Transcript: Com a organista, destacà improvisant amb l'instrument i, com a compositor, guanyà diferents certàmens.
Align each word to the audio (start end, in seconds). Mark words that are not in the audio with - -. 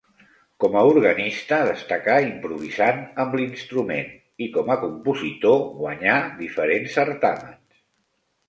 Com 0.63 0.75
a 0.79 0.81
organista, 0.91 1.59
destacà 1.67 2.15
improvisant 2.29 3.03
amb 3.25 3.37
l'instrument 3.41 4.09
i, 4.15 4.49
com 4.57 4.73
a 4.77 4.79
compositor, 4.87 5.63
guanyà 5.85 6.19
diferents 6.45 6.97
certàmens. 7.01 7.83